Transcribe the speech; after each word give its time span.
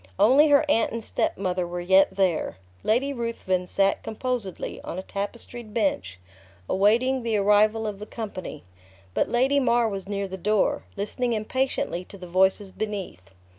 Only 0.17 0.47
her 0.49 0.65
aunt 0.67 0.91
and 0.91 1.03
step 1.03 1.37
mother 1.37 1.67
were 1.67 1.79
yet 1.79 2.15
there. 2.15 2.57
Lady 2.81 3.13
Ruthven 3.13 3.67
sat 3.67 4.01
composedly, 4.01 4.81
on 4.81 4.97
a 4.97 5.03
tapestried 5.03 5.75
bench, 5.75 6.19
awaiting 6.67 7.21
the 7.21 7.37
arrival 7.37 7.85
of 7.85 7.99
the 7.99 8.07
company. 8.07 8.63
But 9.13 9.29
Lady 9.29 9.59
Mar 9.59 9.87
was 9.87 10.09
near 10.09 10.27
the 10.27 10.37
door, 10.37 10.85
listening 10.97 11.33
impatiently 11.33 12.03
to 12.05 12.17
the 12.17 12.25
voices 12.27 12.71
beneath. 12.71 13.29